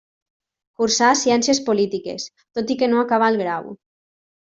Cursà 0.81 1.09
ciències 1.19 1.59
polítiques, 1.67 2.25
tot 2.61 2.73
i 2.75 2.79
que 2.81 2.89
no 2.95 3.03
acabà 3.03 3.29
el 3.35 3.39
grau. 3.43 3.69